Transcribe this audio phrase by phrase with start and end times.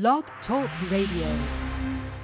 [0.00, 1.28] Blog Talk Radio.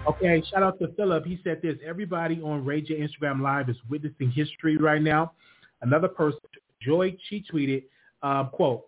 [0.08, 1.24] Okay, shout out to Philip.
[1.24, 1.76] He said this.
[1.86, 5.34] Everybody on J Instagram Live is witnessing history right now.
[5.80, 6.40] Another person,
[6.82, 7.84] Joy, she tweeted,
[8.24, 8.86] uh, quote,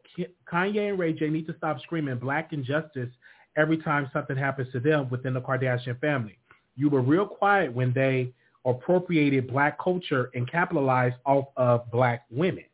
[0.53, 3.09] Kanye and Ray J need to stop screaming black injustice
[3.57, 6.37] every time something happens to them within the Kardashian family.
[6.75, 12.65] You were real quiet when they appropriated black culture and capitalized off of black women.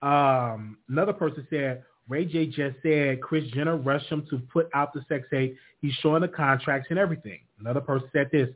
[0.00, 4.92] Um, another person said, Ray J just said Kris Jenner rushed him to put out
[4.92, 5.56] the sex tape.
[5.80, 7.40] He's showing the contracts and everything.
[7.60, 8.48] Another person said this.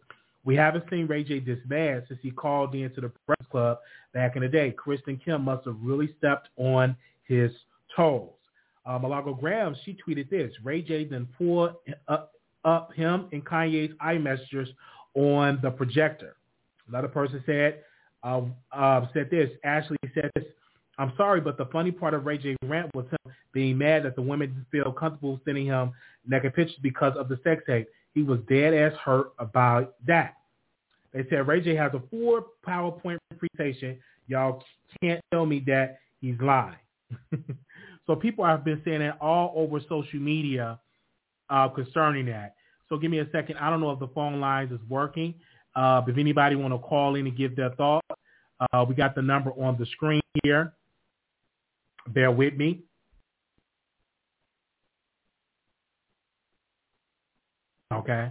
[0.45, 3.79] We haven't seen Ray J this bad since he called in to the press club
[4.15, 4.71] back in the day.
[4.71, 7.51] Kris and Kim must have really stepped on his
[7.95, 8.31] toes.
[8.87, 10.53] Uh, Milagro Graham, she tweeted this.
[10.65, 11.75] Ray J then pulled
[12.09, 12.33] up,
[12.65, 14.69] up him and Kanye's iMessengers
[15.15, 16.37] on the projector.
[16.89, 17.83] Another person said,
[18.23, 18.43] uh,
[18.73, 19.51] uh, said this.
[19.65, 20.45] Ashley said this.
[21.01, 24.17] I'm sorry, but the funny part of Ray J rant was him being mad that
[24.17, 25.93] the women didn't feel comfortable sending him
[26.27, 27.89] naked pictures because of the sex tape.
[28.13, 30.35] He was dead ass hurt about that.
[31.15, 33.99] They said Ray J has a four PowerPoint presentation.
[34.29, 34.63] Y'all
[35.01, 36.77] can't tell me that he's lying.
[38.07, 40.79] so people have been saying that all over social media
[41.49, 42.57] uh, concerning that.
[42.91, 43.57] So give me a second.
[43.57, 45.35] I don't know if the phone lines is working.
[45.75, 48.07] Uh, if anybody want to call in and give their thoughts,
[48.73, 50.75] uh, we got the number on the screen here.
[52.09, 52.83] Bear with me.
[57.93, 58.31] Okay.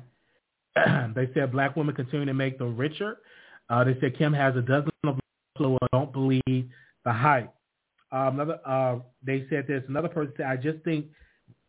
[1.15, 3.17] they said black women continue to make them richer.
[3.69, 5.19] Uh, they said Kim has a dozen of
[5.57, 5.77] flu.
[5.91, 6.69] Don't believe
[7.05, 7.53] the hype.
[8.11, 9.83] Uh, another, uh, they said this.
[9.87, 11.05] Another person said, I just think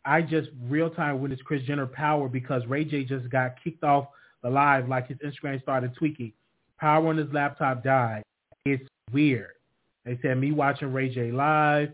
[0.04, 4.06] I just real time witnessed Kris Jenner power because Ray J just got kicked off
[4.42, 6.32] the live like his Instagram started tweaking.
[6.78, 8.22] Power on his laptop died.
[8.64, 9.52] It's weird.
[10.04, 11.90] They said me watching Ray J live.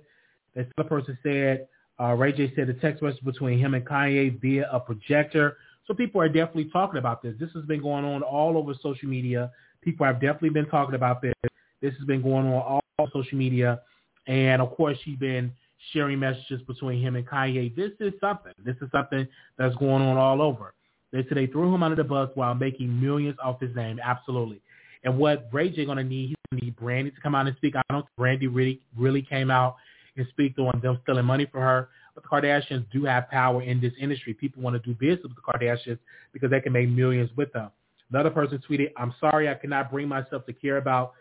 [0.54, 1.68] This other person said
[2.00, 5.56] uh, Ray J said the text message between him and Kanye via a projector.
[5.86, 7.34] So people are definitely talking about this.
[7.38, 9.50] This has been going on all over social media.
[9.82, 11.34] People have definitely been talking about this.
[11.80, 13.80] This has been going on all over social media.
[14.26, 15.52] And of course, she's been
[15.92, 17.74] sharing messages between him and Kanye.
[17.74, 18.52] This is something.
[18.64, 19.26] This is something
[19.58, 20.74] that's going on all over.
[21.12, 24.00] They said they threw him under the bus while making millions off his name.
[24.02, 24.60] Absolutely.
[25.04, 27.74] And what Ray J going to need, need Brandy to come out and speak.
[27.76, 29.76] I don't think Brandy really really came out
[30.16, 31.88] and speak on them stealing money for her.
[32.14, 34.34] But the Kardashians do have power in this industry.
[34.34, 35.98] People want to do business with the Kardashians
[36.32, 37.70] because they can make millions with them.
[38.10, 41.12] Another person tweeted, I'm sorry I cannot bring myself to care about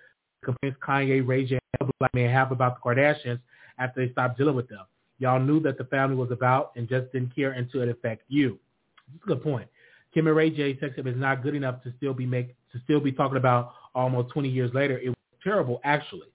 [0.43, 3.39] complaints Kanye, Ray J, and black men have about the Kardashians
[3.79, 4.85] after they stopped dealing with them.
[5.19, 8.59] Y'all knew that the family was about and just didn't care until it affected you.
[9.07, 9.67] That's a good point.
[10.13, 12.79] Kim and Ray J sex tape is not good enough to still be make to
[12.83, 14.97] still be talking about almost 20 years later.
[14.97, 15.14] It
[15.45, 16.27] terrible, actually.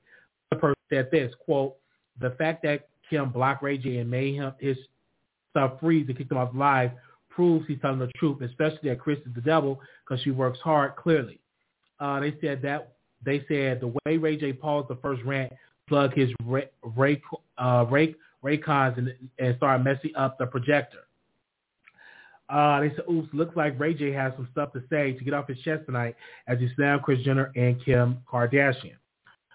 [0.50, 1.76] The person said this quote:
[2.20, 4.78] The fact that Kim blocked Ray J and made him his
[5.50, 6.92] stuff freeze and kicked him off live
[7.28, 10.96] proves he's telling the truth, especially that Kris is the devil because she works hard.
[10.96, 11.40] Clearly,
[11.98, 12.94] uh, they said that
[13.24, 15.52] they said the way Ray J paused the first rant,
[15.88, 17.20] plug his Ray Ray
[17.58, 21.00] uh, Ray Raycons and, and start messing up the projector.
[22.48, 25.34] Uh, they said, oops, looks like Ray J has some stuff to say to get
[25.34, 26.16] off his chest tonight
[26.48, 28.96] as he slammed Kris Jenner and Kim Kardashian.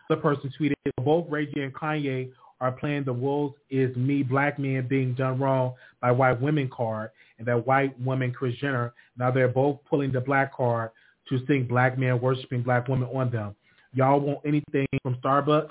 [0.10, 0.74] The person tweeted,
[1.04, 5.40] both Ray J and Kanye are playing the wolves is me black men being done
[5.40, 8.94] wrong by white women card and that white woman Kris Jenner.
[9.18, 10.92] Now they're both pulling the black card
[11.30, 13.56] to sing black men worshiping black women on them.
[13.94, 15.70] Y'all want anything from Starbucks?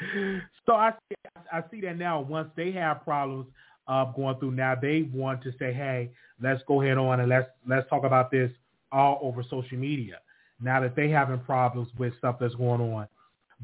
[0.66, 1.16] so I see,
[1.52, 3.46] I see that now once they have problems
[3.86, 6.10] uh, going through now, they want to say, hey,
[6.40, 8.50] let's go ahead on and let's let's talk about this
[8.92, 10.18] all over social media.
[10.60, 13.08] Now that they having problems with stuff that's going on,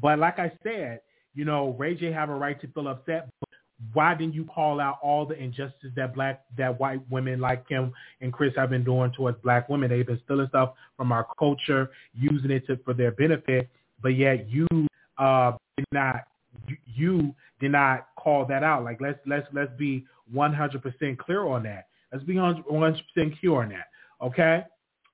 [0.01, 1.01] but like I said,
[1.33, 3.29] you know, Ray J have a right to feel upset.
[3.39, 3.49] But
[3.93, 7.93] why didn't you call out all the injustice that black that white women like Kim
[8.21, 9.89] and Kris have been doing towards black women?
[9.89, 13.69] They've been stealing stuff from our culture, using it to, for their benefit,
[14.01, 14.67] but yet you
[15.17, 16.23] uh, did not
[16.85, 18.83] you did not call that out.
[18.83, 20.05] Like let's let's let's be
[20.35, 21.87] 100% clear on that.
[22.11, 22.63] Let's be 100%
[23.39, 23.87] clear on that.
[24.21, 24.63] Okay.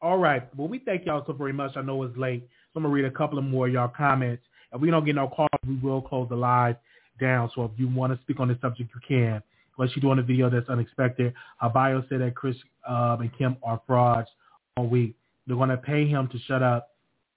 [0.02, 0.54] All right.
[0.56, 1.76] Well, we thank y'all so very much.
[1.76, 4.44] I know it's late, so I'm gonna read a couple of more of y'all comments.
[4.74, 6.76] If we don't get no calls, we will close the live
[7.20, 7.50] down.
[7.56, 9.44] So if you want to speak on this subject, you can.
[9.78, 11.34] But she's doing a video that's unexpected.
[11.60, 12.56] Her bio said that Kris
[12.88, 14.30] um, and Kim are frauds
[14.78, 15.16] all week.
[15.48, 16.90] They're going to pay him to shut up.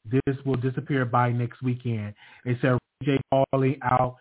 [0.05, 2.15] This will disappear by next weekend.
[2.44, 4.17] They said Jay calling out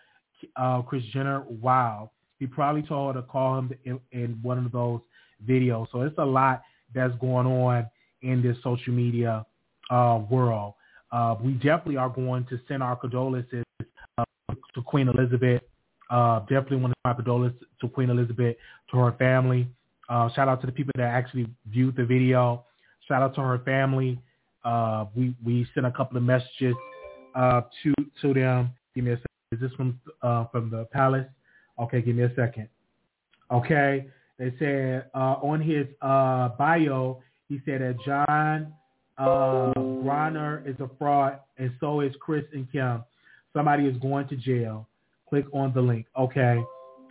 [0.56, 1.44] uh, Kris Jenner.
[1.62, 2.12] Wow.
[2.40, 5.02] He probably told her to call him in, in one of those
[5.48, 5.88] videos.
[5.92, 6.64] So it's a lot
[6.94, 7.88] that's going on
[8.22, 9.46] in this social media
[9.90, 10.74] uh, world.
[11.12, 13.64] Uh, we definitely are going to send our condolences
[14.18, 14.24] uh,
[14.74, 15.62] to Queen Elizabeth.
[16.10, 18.56] Uh, definitely want to send our condolences to Queen Elizabeth,
[18.92, 19.68] to her family.
[20.10, 22.64] Uh, shout out to the people that actually viewed the video.
[23.08, 24.20] Shout out to her family.
[24.64, 26.76] Uh, we we sent a couple of messages
[27.36, 28.72] uh, to to them.
[28.94, 29.26] Give me a second.
[29.52, 30.00] Is this from
[30.52, 31.28] from the palace?
[31.80, 32.68] Okay, give me a second.
[33.52, 34.08] Okay,
[34.40, 38.74] they said on his bio, he said that John
[39.18, 43.04] uh, Griner is a fraud, and so is Kris and Kim.
[43.54, 44.88] Somebody is going to jail.
[45.30, 46.06] Click on the link.
[46.18, 46.62] Okay.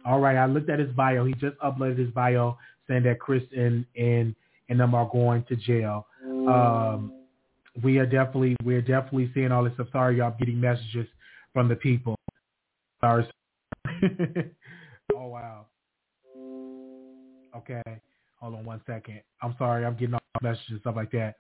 [0.04, 0.36] All right.
[0.36, 1.24] I looked at his bio.
[1.24, 4.34] He just uploaded his bio saying that Kris and and
[4.68, 6.06] and them are going to jail.
[6.24, 7.12] Um,
[7.82, 9.88] we are definitely we're definitely seeing all this stuff.
[9.92, 11.06] Sorry, y'all getting messages
[11.52, 12.16] from the people.
[13.00, 13.26] Sorry.
[15.14, 15.66] oh wow.
[17.56, 17.82] Okay.
[18.40, 19.22] Hold on one second.
[19.42, 19.86] I'm sorry.
[19.86, 21.36] I'm getting all messages and stuff like that.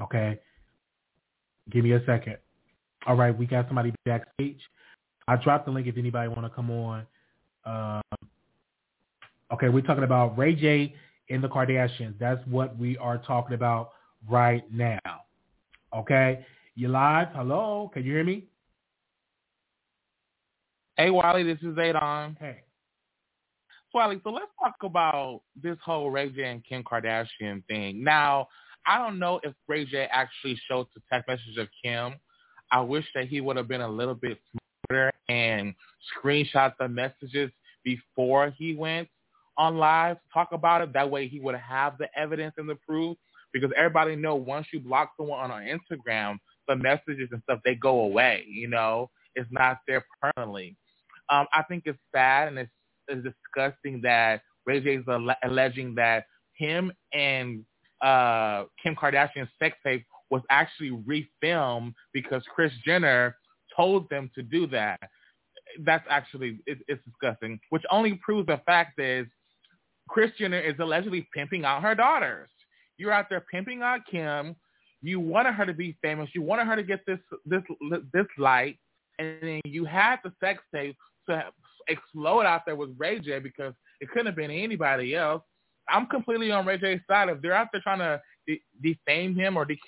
[0.00, 0.38] Okay.
[1.70, 2.38] Give me a second.
[3.06, 3.36] All right.
[3.36, 4.60] We got somebody backstage.
[5.28, 7.06] I dropped the link if anybody want to come on.
[7.64, 8.02] Um,
[9.52, 10.94] okay, we're talking about Ray J
[11.30, 12.14] and the Kardashians.
[12.18, 13.92] That's what we are talking about
[14.28, 14.98] right now.
[15.94, 16.44] Okay,
[16.74, 17.28] you live?
[17.34, 18.44] Hello, can you hear me?
[20.96, 22.36] Hey, Wally, this is Adon.
[22.40, 22.62] Hey.
[23.94, 28.02] Wally, so let's talk about this whole Ray J and Kim Kardashian thing.
[28.02, 28.48] Now,
[28.86, 32.14] I don't know if Ray J actually showed the text message of Kim.
[32.70, 34.38] I wish that he would have been a little bit
[34.88, 35.74] smarter and
[36.16, 37.50] screenshot the messages
[37.84, 39.08] before he went
[39.58, 40.92] on live to talk about it.
[40.92, 43.16] That way he would have the evidence and the proof
[43.52, 46.38] because everybody know once you block someone on Instagram,
[46.68, 49.10] the messages and stuff, they go away, you know.
[49.34, 50.76] It's not there permanently.
[51.28, 52.70] Um, I think it's sad and it's,
[53.08, 55.04] it's disgusting that Ray J is
[55.42, 57.64] alleging that him and
[58.02, 63.36] uh, Kim Kardashian's sex tape was actually refilmed because Kris Jenner
[63.76, 64.98] told them to do that.
[65.80, 67.60] That's actually it, it's disgusting.
[67.70, 69.26] Which only proves the fact is
[70.08, 72.50] Kris Jenner is allegedly pimping out her daughters.
[72.98, 74.56] You're out there pimping out Kim.
[75.00, 76.28] You wanted her to be famous.
[76.34, 77.62] You wanted her to get this this
[78.12, 78.78] this light,
[79.18, 80.96] and then you had the sex tape
[81.28, 81.44] to
[81.88, 85.42] explode out there with Ray J because it couldn't have been anybody else.
[85.88, 87.28] I'm completely on Ray J's side.
[87.28, 89.80] If they're out there trying to de- defame him or de-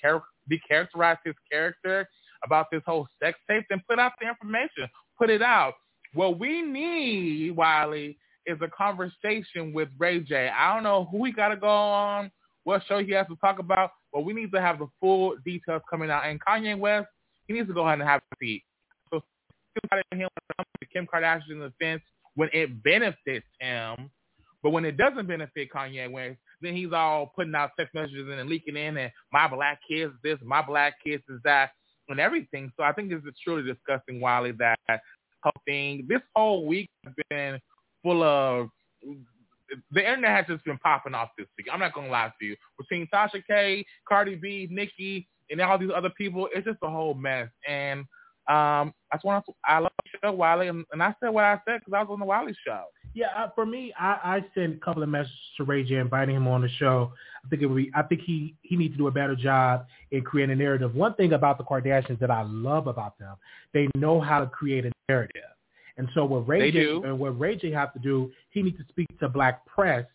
[0.51, 2.07] decharacterize his character
[2.43, 4.87] about this whole sex tape, then put out the information.
[5.17, 5.73] Put it out.
[6.13, 10.49] What we need, Wiley, is a conversation with Ray J.
[10.49, 12.31] I don't know who he got to go on,
[12.63, 15.81] what show he has to talk about, but we need to have the full details
[15.89, 16.25] coming out.
[16.25, 17.07] And Kanye West,
[17.47, 18.63] he needs to go ahead and have a seat.
[19.11, 19.21] So
[20.11, 20.27] him
[20.93, 22.01] Kim Kardashian's defense
[22.35, 24.09] when it benefits him,
[24.65, 28.49] but when it doesn't benefit Kanye West, then he's all putting out text messages and
[28.49, 31.69] leaking in and my black kids this, my black kids is that,
[32.09, 32.71] and everything.
[32.75, 34.79] So I think it's truly disgusting, Wiley, that
[35.43, 36.07] whole thing.
[36.09, 37.59] This whole week has been
[38.01, 38.69] full of
[39.91, 41.67] the internet has just been popping off this week.
[41.71, 42.55] I'm not gonna lie to you.
[42.79, 47.13] Between Tasha K, Cardi B, Nicki, and all these other people, it's just a whole
[47.13, 47.49] mess.
[47.67, 47.99] And
[48.47, 51.43] um, I just want to, I love the show, Wiley, and, and I said what
[51.43, 52.85] I said because I was on the Wiley show.
[53.15, 56.35] Yeah, uh, for me, I, I sent a couple of messages to Ray J inviting
[56.35, 57.13] him on the show.
[57.43, 59.85] I think it would be, I think he he needs to do a better job
[60.11, 60.93] in creating a narrative.
[60.93, 63.35] One thing about the Kardashians that I love about them,
[63.73, 65.43] they know how to create a narrative.
[65.97, 68.85] And so what Ray J and what Ray J have to do, he needs to
[68.89, 70.05] speak to black press,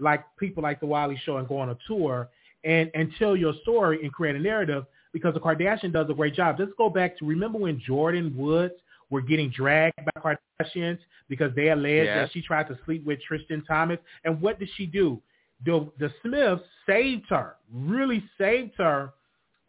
[0.00, 2.28] like people like the Wiley Show, and go on a tour
[2.64, 4.84] and and tell your story and create a narrative.
[5.12, 6.58] Because the Kardashian does a great job.
[6.58, 8.74] Just go back to remember when Jordyn Woods
[9.10, 10.98] were getting dragged by Kardashians
[11.32, 12.28] because they alleged yes.
[12.28, 13.96] that she tried to sleep with Tristan Thompson.
[14.26, 15.18] And what did she do?
[15.64, 19.14] The the Smiths saved her, really saved her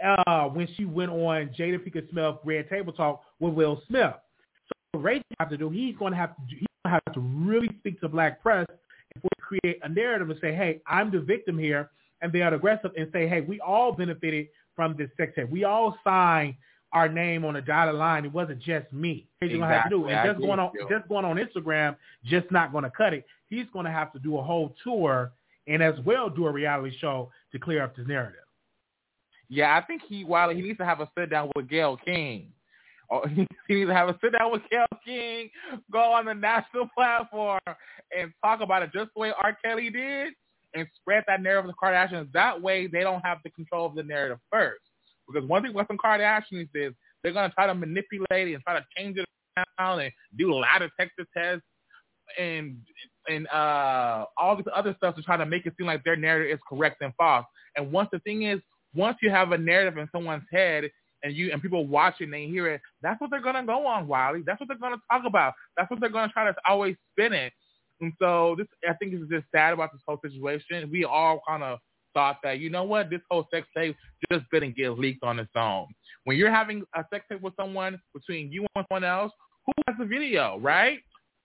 [0.04, 4.12] uh, when she went on Jada Pinkett Smith Red Table Talk with Will Smith.
[4.68, 7.02] So what Ray have to do, he's going to have to do, he's going to
[7.06, 8.68] have to really speak to black press
[9.16, 11.92] and create a narrative and say, hey, I'm the victim here,
[12.22, 15.50] and they are aggressive and say, hey, we all benefited from this sex tape.
[15.50, 16.56] We all signed
[16.94, 18.26] our name on a dotted line.
[18.26, 19.28] It wasn't just me.
[19.42, 22.50] He's going to have to do, and just going on just going on Instagram, just
[22.52, 23.26] not going to cut it.
[23.50, 25.32] He's going to have to do a whole tour
[25.68, 28.40] and as well do a reality show to clear up this narrative.
[29.50, 32.48] Yeah, I think he while he needs to have a sit down with Gayle King
[33.10, 33.28] or oh,
[33.68, 35.50] he needs to have a sit down with Gayle King,
[35.92, 37.60] go on the national platform
[38.18, 39.58] and talk about it just the way R.
[39.64, 40.34] Kelly did
[40.74, 42.32] and spread that narrative of the Kardashians.
[42.34, 44.83] That way they don't have the control of the narrative first.
[45.34, 48.64] Because one thing with some Kardashians is they're going to try to manipulate it and
[48.64, 49.26] try to change it
[49.80, 51.66] around and do lie detector tests
[52.40, 52.78] and
[53.30, 56.56] and uh all this other stuff to try to make it seem like their narrative
[56.56, 57.46] is correct and false.
[57.76, 58.60] And once the thing is,
[58.96, 60.90] once you have a narrative in someone's head,
[61.24, 62.82] and you and people watching, they hear it.
[63.02, 64.44] That's what they're gonna go on, Wiley.
[64.46, 65.54] That's what they're gonna talk about.
[65.78, 67.54] That's what they're gonna try to always spin it.
[68.02, 70.92] And so this, I think, is just sad about this whole situation.
[70.92, 71.80] We all kind of
[72.14, 73.96] thought that, you know what, this whole sex tape
[74.32, 75.88] just didn't get leaked on its own.
[76.26, 79.32] When you're having a sex tape with someone between you and someone else,
[79.66, 81.00] who has the video, right?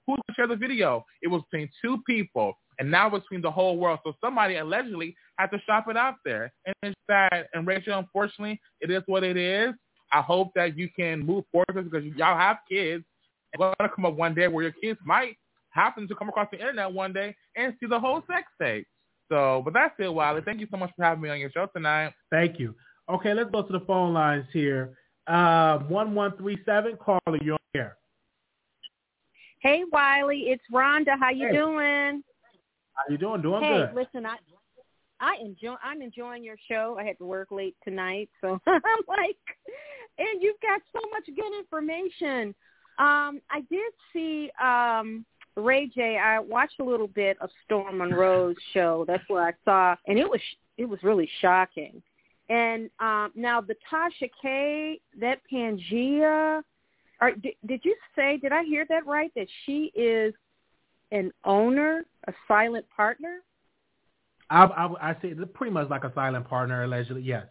[0.06, 1.04] Who shared the video?
[1.22, 4.00] It was between two people, and now between the whole world.
[4.04, 7.48] So somebody allegedly had to shop it out there, and it's sad.
[7.52, 9.74] And Ray J, unfortunately, it is what it is.
[10.12, 13.04] I hope that you can move forward because y'all have kids.
[13.52, 15.36] It's going to come up one day where your kids might
[15.70, 18.86] happen to come across the internet one day and see the whole sex tape.
[19.28, 20.42] So, but that's it, Wiley.
[20.44, 22.12] Thank you so much for having me on your show tonight.
[22.30, 22.74] Thank you.
[23.10, 24.96] Okay, let's go to the phone lines here.
[25.26, 27.96] Uh, 1137, caller, you're on air.
[29.60, 31.18] Hey, Wiley, it's Rhonda.
[31.18, 31.56] How you hey.
[31.56, 32.22] doing?
[32.94, 33.42] How you doing?
[33.42, 33.94] Doing hey, good.
[33.94, 34.36] listen, I
[35.20, 36.96] I enjoy I'm enjoying your show.
[36.98, 39.36] I had to work late tonight, so I'm like
[40.18, 42.54] and you've got so much good information.
[42.98, 45.24] Um I did see um
[45.58, 49.04] Ray J, I watched a little bit of Storm Monroe's show.
[49.06, 50.40] That's where I saw, and it was
[50.76, 52.02] it was really shocking.
[52.48, 56.62] And um, now the Tasha K, that Pangea,
[57.20, 58.38] or did, did you say?
[58.38, 59.30] Did I hear that right?
[59.36, 60.32] That she is
[61.12, 63.38] an owner, a silent partner.
[64.50, 67.22] I I, I say pretty much like a silent partner, allegedly.
[67.22, 67.46] Yes.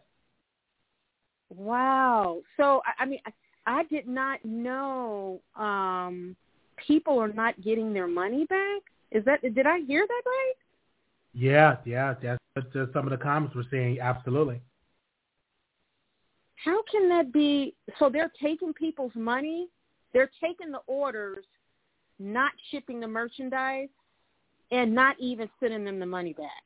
[1.49, 2.41] Wow.
[2.57, 3.31] So I, I mean, I,
[3.65, 5.41] I did not know.
[5.55, 6.35] um
[6.85, 8.81] people are not getting their money back?
[9.11, 10.53] Is that did I hear that right?
[11.33, 13.99] Yeah, yeah, that's what uh, some of the comments were saying.
[13.99, 14.61] Absolutely.
[16.63, 17.75] How can that be?
[17.99, 19.69] So they're taking people's money,
[20.13, 21.45] they're taking the orders,
[22.19, 23.89] not shipping the merchandise,
[24.71, 26.63] and not even sending them the money back.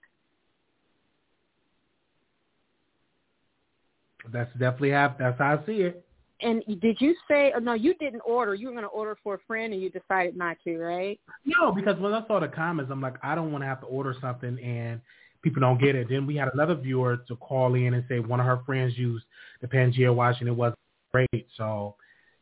[4.32, 6.06] That's definitely how that's how I see it.
[6.42, 7.54] And did you say?
[7.56, 8.56] Oh, no, you didn't order.
[8.56, 11.20] You were going to order for a friend, and you decided not to, right?
[11.46, 13.88] No, because when I saw the comments, I'm like, I don't want to have to
[13.88, 15.02] order something and
[15.42, 16.08] people don't get it.
[16.10, 19.26] Then we had another viewer to call in and say one of her friends used
[19.62, 20.78] the Pangea wash and it wasn't
[21.12, 21.48] great.
[21.58, 21.96] So,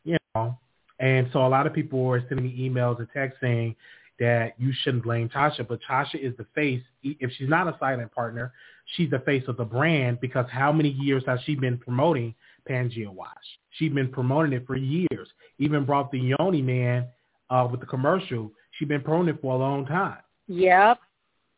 [0.04, 0.58] you know,
[0.98, 3.74] and so a lot of people were sending me emails and texts saying
[4.18, 6.82] that you shouldn't blame Tasha, but Tasha is the face.
[7.02, 8.52] If she's not a silent partner,
[8.96, 12.34] she's the face of the brand because how many years has she been promoting
[12.68, 13.28] Pangea Wash?
[13.70, 15.28] She's been promoting it for years.
[15.58, 17.06] Even brought the Yoni Man
[17.50, 18.50] uh, with the commercial.
[18.78, 20.18] She's been promoting it for a long time.
[20.48, 20.98] Yep.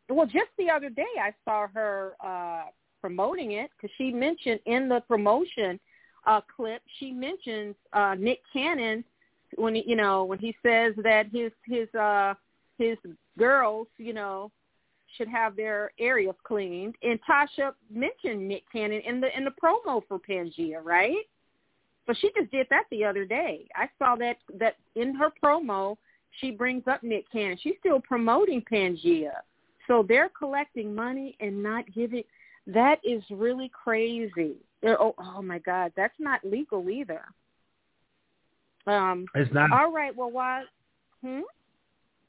[0.09, 2.65] Well, just the other day I saw her uh,
[3.01, 5.79] promoting it because she mentioned in the promotion
[6.25, 9.03] uh, clip she mentions uh, Nick Cannon
[9.55, 12.33] when he, you know when he says that his his uh,
[12.77, 12.97] his
[13.37, 14.51] girls you know
[15.17, 16.95] should have their areas cleaned.
[17.03, 21.25] And Tasha mentioned Nick Cannon in the in the promo for Pangea, right?
[22.05, 23.67] So she just did that the other day.
[23.75, 25.97] I saw that that in her promo
[26.39, 27.57] she brings up Nick Cannon.
[27.61, 29.33] She's still promoting Pangea.
[29.87, 32.23] So they're collecting money and not giving.
[32.65, 34.55] That is really crazy.
[34.85, 37.21] Oh, oh my God, that's not legal either.
[38.87, 39.71] Um, it's not.
[39.71, 40.15] All right.
[40.15, 40.63] Well, why?
[41.21, 41.41] Hmm.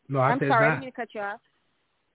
[0.08, 0.52] No, I am sorry.
[0.52, 1.40] I didn't mean to cut you off.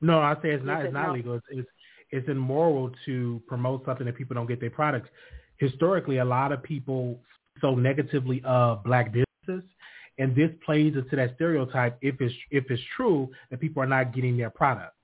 [0.02, 0.86] No, I say it's not.
[0.86, 1.14] It's not no.
[1.14, 1.34] legal.
[1.36, 1.70] It's, it's
[2.12, 5.10] it's immoral to promote something that people don't get their products.
[5.58, 7.20] Historically, a lot of people
[7.62, 9.70] so negatively of black businesses,
[10.18, 11.98] and this plays into that stereotype.
[12.02, 14.96] If it's if it's true that people are not getting their product.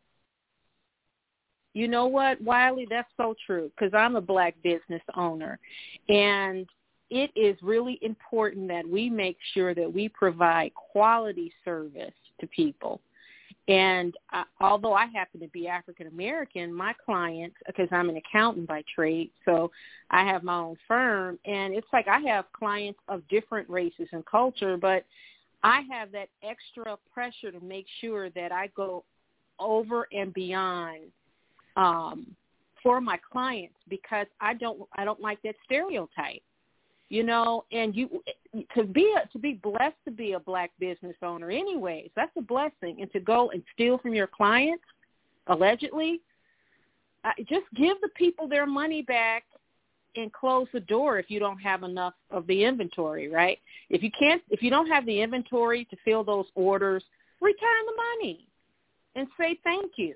[1.73, 2.87] You know what, Wiley?
[2.89, 5.59] That's so true because I'm a black business owner,
[6.07, 6.65] and
[7.09, 13.01] it is really important that we make sure that we provide quality service to people.
[13.67, 18.67] And uh, although I happen to be African American, my clients, because I'm an accountant
[18.67, 19.72] by trade, so
[20.12, 24.24] I have my own firm, and it's like I have clients of different races and
[24.27, 25.03] culture, but
[25.63, 29.03] I have that extra pressure to make sure that I go
[29.60, 31.12] over and beyond
[31.75, 32.36] um,
[32.84, 36.43] for my clients because I don't I don't like that stereotype
[37.09, 38.09] you know and you
[38.74, 42.41] to be a, to be blessed to be a black business owner anyways that's a
[42.41, 42.97] blessing.
[43.01, 44.83] And to go and steal from your clients
[45.47, 46.21] allegedly
[47.24, 49.43] uh, just give the people their money back
[50.15, 53.59] and close the door if you don't have enough of the inventory right?
[53.89, 57.03] If you can't if you don't have the inventory to fill those orders
[57.41, 58.47] return the money
[59.15, 60.15] and say thank you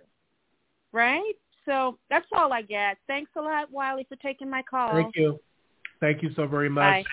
[0.91, 1.33] right?
[1.65, 2.97] So that's all i got.
[3.05, 4.93] Thanks a lot wiley for taking my call.
[4.93, 5.39] Thank you
[6.01, 7.09] Thank you so very much Bye.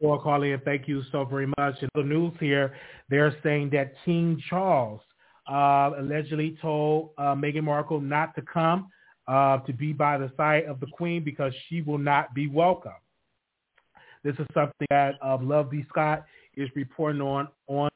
[0.00, 0.58] for calling.
[0.64, 1.74] Thank you so very much.
[1.82, 2.74] In the news here,
[3.08, 5.00] they're saying that King Charles
[5.50, 8.88] uh, allegedly told uh, Meghan Markle not to come
[9.28, 12.92] uh, to be by the side of the Queen because she will not be welcome.
[14.24, 15.84] This is something that uh, Love B.
[15.88, 16.24] Scott
[16.56, 17.90] is reporting on on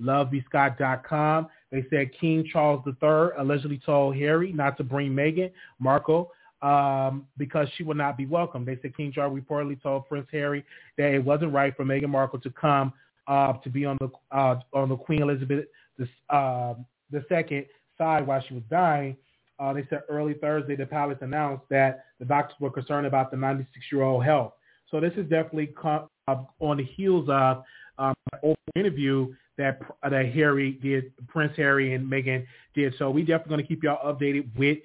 [0.00, 1.46] lovebscott.com.
[1.70, 7.68] They said King Charles III allegedly told Harry not to bring Meghan Markle um, because
[7.76, 8.64] she would not be welcome.
[8.64, 10.64] They said King Charles reportedly told Prince Harry
[10.96, 12.92] that it wasn't right for Meghan Markle to come
[13.26, 15.66] uh, to be on the uh, on the Queen Elizabeth
[15.98, 16.74] the, uh,
[17.10, 17.66] the second
[17.98, 19.16] side while she was dying.
[19.58, 23.36] Uh, they said early Thursday the palace announced that the doctors were concerned about the
[23.36, 24.54] 96-year-old health.
[24.90, 27.62] So this is definitely uh, on the heels of
[27.98, 32.94] um, an interview that that Harry did, Prince Harry and Meghan did.
[32.98, 34.78] So we definitely going to keep y'all updated with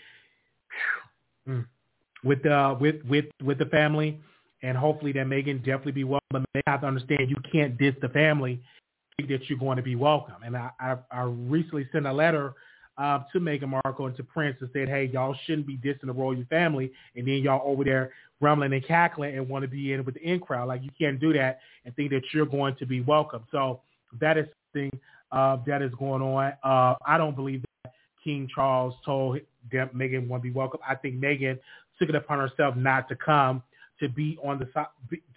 [1.48, 1.66] mm,
[2.24, 4.20] with uh with with with the family,
[4.64, 6.28] and hopefully that Meghan definitely be welcome.
[6.32, 8.62] But they have to understand you can't diss the family
[9.20, 10.44] that you're going to be welcome.
[10.46, 12.54] And I I, I recently sent a letter
[12.98, 16.14] uh, to Meghan Markle and to Prince and said, hey, y'all shouldn't be dissing the
[16.14, 18.12] royal family, and then y'all over there
[18.42, 20.68] rumbling and cackling and want to be in with the in crowd.
[20.68, 23.44] Like you can't do that and think that you're going to be welcome.
[23.52, 23.82] So
[24.20, 25.00] that is something
[25.32, 26.54] uh, that is going on.
[26.64, 29.40] Uh, I don't believe that King Charles told
[29.74, 30.80] want to be welcome.
[30.88, 31.60] I think Meghan
[32.00, 33.64] took it upon herself not to come
[34.00, 34.68] to be on the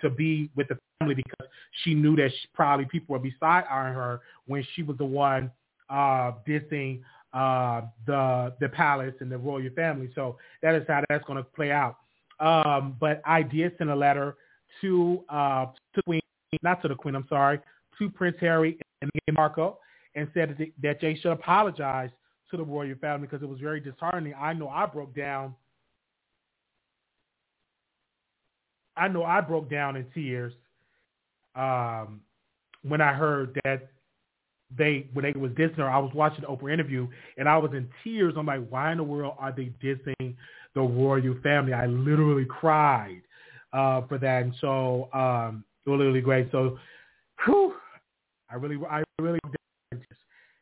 [0.00, 1.49] to be with the family because
[1.82, 5.50] she knew that she, probably people were beside her when she was the one
[5.88, 7.00] uh, dissing
[7.32, 10.10] uh, the the palace and the royal family.
[10.14, 11.96] So that is how that's going to play out.
[12.38, 14.37] Um, but I did send a letter
[14.80, 16.20] to uh, to Queen,
[16.62, 17.14] not to the Queen.
[17.14, 17.60] I'm sorry,
[17.99, 19.78] to Prince Harry and Meghan Markle,
[20.14, 22.10] and said that they should apologize
[22.50, 24.35] to the royal family because it was very disheartening.
[24.38, 25.54] I know I broke down.
[28.97, 30.52] I know I broke down in tears
[31.54, 32.21] um,
[32.83, 33.88] when I heard that
[34.76, 37.73] they when they was dissing her, I was watching the Oprah interview and I was
[37.73, 38.35] in tears.
[38.37, 40.37] I'm like, why in the world are they dissing
[40.75, 41.73] the royal family?
[41.73, 43.23] I literally cried
[43.73, 46.49] uh, for that, and so um, it was literally great.
[46.52, 46.78] So,
[47.45, 47.75] whew,
[48.49, 49.40] I really, I really,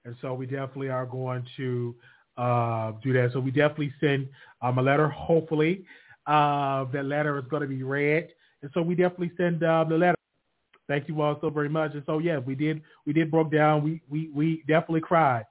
[0.09, 1.95] and so we definitely are going to
[2.39, 3.29] uh, do that.
[3.35, 4.27] So we definitely send
[4.63, 5.07] um, a letter.
[5.09, 5.85] Hopefully,
[6.27, 8.29] uh, that letter is going to be read,
[8.63, 10.17] and so we definitely send uh, the letter.
[10.89, 11.93] Thank you all so very much.
[11.93, 13.85] And so yeah, we did we did broke down.
[13.85, 15.45] We we we definitely cried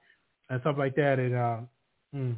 [0.50, 1.20] and stuff like that.
[1.20, 1.58] And uh,
[2.12, 2.32] hmm.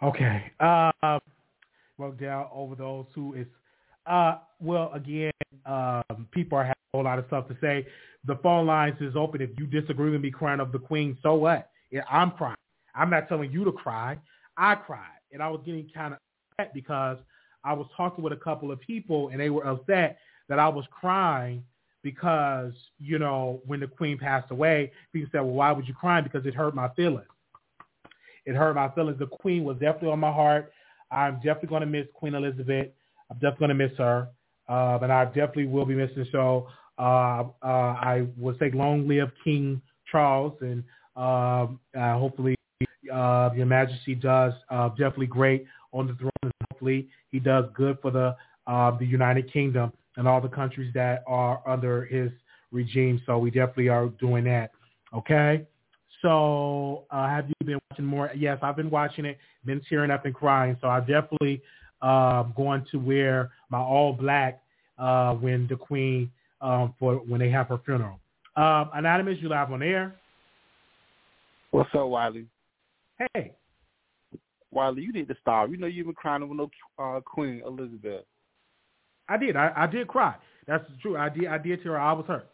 [0.04, 1.18] okay, uh,
[1.98, 3.48] broke down over those who is
[4.06, 5.32] uh, well again.
[5.66, 7.86] Um, people are having a whole lot of stuff to say.
[8.26, 9.40] The phone lines is open.
[9.42, 11.70] If you disagree with me crying of the queen, so what?
[11.90, 12.56] Yeah, I'm crying.
[12.94, 14.18] I'm not telling you to cry.
[14.56, 16.20] I cried and I was getting kind of
[16.58, 17.18] upset because
[17.64, 20.84] I was talking with a couple of people and they were upset that I was
[20.90, 21.64] crying
[22.02, 26.20] because, you know, when the queen passed away, people said, well, why would you cry?
[26.20, 27.26] Because it hurt my feelings.
[28.46, 29.18] It hurt my feelings.
[29.18, 30.72] The queen was definitely on my heart.
[31.10, 32.88] I'm definitely going to miss Queen Elizabeth.
[33.30, 34.28] I'm definitely going to miss her.
[34.68, 36.26] Uh, and I definitely will be missing.
[36.32, 40.84] So uh, uh, I will say long live King Charles and
[41.16, 42.56] um, uh, hopefully
[43.12, 47.98] uh, Your Majesty does uh, definitely great on the throne, and hopefully he does good
[48.02, 48.34] for the
[48.66, 52.30] uh, the United Kingdom and all the countries that are under his
[52.72, 53.20] regime.
[53.26, 54.70] So we definitely are doing that.
[55.14, 55.66] Okay.
[56.22, 58.30] So uh, have you been watching more?
[58.34, 60.76] Yes, I've been watching it, been tearing up and crying.
[60.80, 61.62] So I definitely
[62.04, 64.62] uh, going to wear my all black
[64.98, 68.20] uh, when the Queen um, for when they have her funeral.
[68.56, 70.14] Um, Anonymous, you live on air.
[71.70, 72.46] What's up, Wiley?
[73.18, 73.52] Hey.
[74.70, 75.70] Wiley, you need to stop.
[75.70, 78.24] You know you've been crying over no uh, Queen Elizabeth.
[79.28, 79.56] I did.
[79.56, 80.34] I, I did cry.
[80.66, 81.16] That's true.
[81.16, 81.46] I did.
[81.46, 81.98] I did tear.
[81.98, 82.48] I was hurt.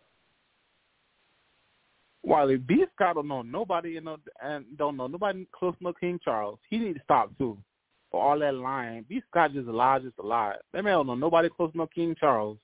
[2.22, 2.84] Wiley, B.
[2.94, 6.58] Scott don't know nobody in no and don't know nobody close to no King Charles.
[6.68, 7.58] He need to stop too.
[8.10, 9.04] For all that lying.
[9.08, 9.22] B.
[9.30, 10.54] Scott just a lie, just a lie.
[10.72, 12.58] That man don't know nobody close to no King Charles.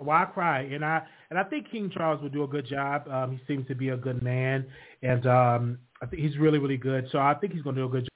[0.00, 3.08] Well, I cry, and I and I think King Charles will do a good job.
[3.08, 4.64] Um, he seems to be a good man,
[5.02, 7.08] and um, I think he's really really good.
[7.10, 8.08] So I think he's going to do a good job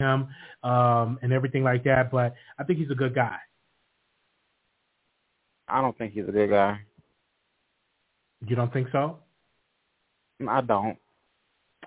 [0.00, 0.28] him
[0.68, 2.10] um, and everything like that.
[2.10, 3.36] But I think he's a good guy.
[5.68, 6.80] I don't think he's a good guy.
[8.46, 9.18] You don't think so?
[10.48, 10.98] I don't.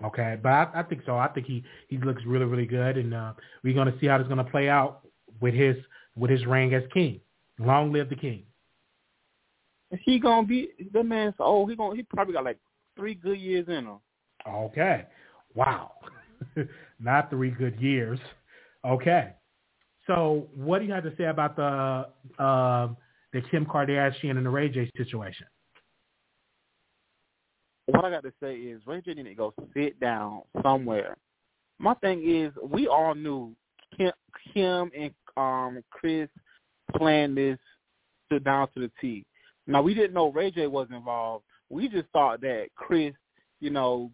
[0.03, 1.17] Okay, but I, I think so.
[1.17, 3.33] I think he he looks really really good, and uh,
[3.63, 5.01] we're going to see how it's going to play out
[5.41, 5.75] with his
[6.15, 7.19] with his reign as king.
[7.59, 8.43] Long live the king.
[10.05, 11.69] He gonna be the man's old.
[11.69, 12.59] He gonna he probably got like
[12.95, 13.99] three good years in him.
[14.47, 15.05] Okay.
[15.55, 15.93] Wow.
[16.99, 18.19] Not three good years.
[18.85, 19.33] Okay.
[20.07, 22.07] So what do you have to say about the
[22.41, 22.89] uh,
[23.33, 25.47] the Kim Kardashian and the Ray J situation?
[27.91, 31.17] What I got to say is Ray J to go sit down somewhere.
[31.79, 33.55] My thing is we all knew
[33.97, 34.11] Kim,
[34.53, 36.29] Kim and um Kris
[36.95, 37.57] planned this
[38.31, 39.25] to down to the T.
[39.65, 41.45] Now we didn't know Ray J was involved.
[41.69, 43.13] We just thought that Kris,
[43.59, 44.11] you know,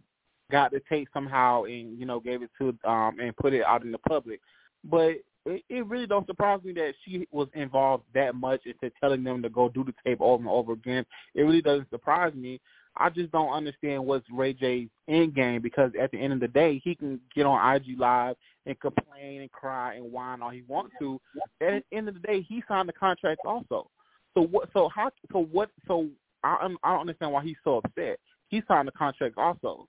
[0.52, 3.84] got the tape somehow and you know gave it to um and put it out
[3.84, 4.40] in the public.
[4.86, 9.24] But it, it really don't surprise me that she was involved that much into telling
[9.24, 11.06] them to go do the tape over and over again.
[11.34, 12.62] It really doesn't surprise me.
[12.98, 16.48] I just don't understand what's Ray J's end game because at the end of the
[16.48, 20.64] day, he can get on IG Live and complain and cry and whine all he
[20.68, 21.20] wants to.
[21.62, 23.90] At the end of the day, he signed the contract also.
[24.34, 24.70] So what?
[24.74, 25.12] So how?
[25.32, 25.70] So what?
[25.88, 26.08] So
[26.44, 28.20] I I don't understand why he's so upset.
[28.50, 29.88] He signed the contract also.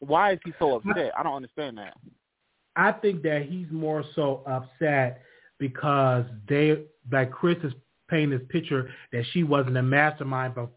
[0.00, 1.12] Why is he so upset?
[1.16, 1.94] I don't understand that.
[2.76, 5.22] I think that he's more so upset
[5.58, 7.72] because they like Kris is
[8.08, 10.70] painting this picture that she wasn't a mastermind but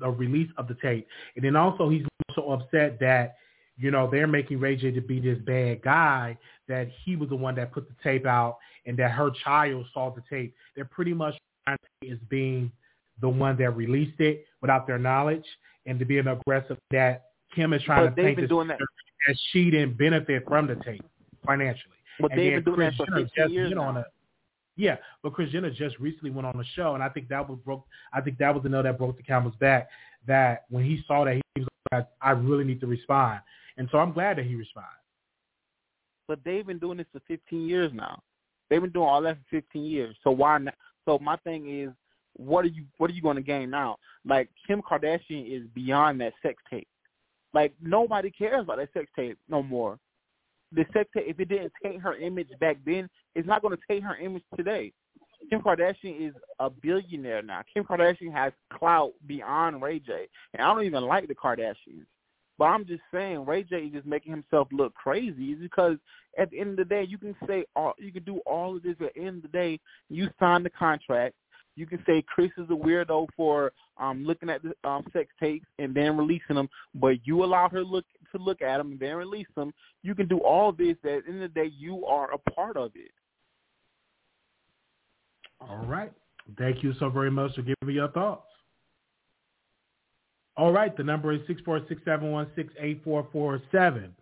[0.00, 1.06] the release of the tape.
[1.36, 3.36] And then also he's also upset that,
[3.76, 6.36] you know, they're making Ray J to be this bad guy,
[6.68, 10.10] that he was the one that put the tape out and that her child saw
[10.10, 10.54] the tape.
[10.74, 11.34] They're pretty much
[11.66, 12.70] as being
[13.20, 15.44] the one that released it without their knowledge
[15.86, 18.68] and to be an aggressive that Kim is trying but to paint been this doing
[18.68, 18.78] that.
[18.78, 21.04] that she didn't benefit from the tape
[21.46, 21.96] financially.
[22.20, 24.04] But and they've been doing Kris that for 15 years on a
[24.76, 27.58] yeah, but Kris Jenner just recently went on the show, and I think that was
[27.64, 27.84] broke.
[28.12, 29.88] I think that was the nail that broke the camel's back.
[30.26, 33.40] That when he saw that, he was like, "I really need to respond,"
[33.76, 34.90] and so I'm glad that he responded.
[36.28, 38.22] But they've been doing this for 15 years now.
[38.70, 40.16] They've been doing all that for 15 years.
[40.24, 40.74] So why not?
[41.04, 41.90] So my thing is,
[42.36, 43.98] what are you what are you going to gain now?
[44.24, 46.88] Like Kim Kardashian is beyond that sex tape.
[47.52, 49.98] Like nobody cares about that sex tape no more.
[50.74, 53.82] The sex tape, if it didn't take her image back then, it's not going to
[53.88, 54.92] take her image today.
[55.50, 57.62] Kim Kardashian is a billionaire now.
[57.72, 60.28] Kim Kardashian has clout beyond Ray J.
[60.54, 62.06] And I don't even like the Kardashians.
[62.58, 65.96] But I'm just saying Ray J is just making himself look crazy because
[66.38, 68.82] at the end of the day you can say all you can do all of
[68.82, 71.34] this at the end of the day, you sign the contract.
[71.74, 75.66] You can say Kris is a weirdo for um looking at the um sex tapes
[75.78, 79.16] and then releasing them, but you allow her look to look at them and then
[79.16, 79.72] release them.
[80.02, 80.96] You can do all this.
[81.04, 83.10] At the end of the day, you are a part of it.
[85.60, 86.12] All right.
[86.58, 88.46] Thank you so very much for giving me your thoughts.
[90.56, 90.96] All right.
[90.96, 94.14] The number is six four six seven one six eight four four seven.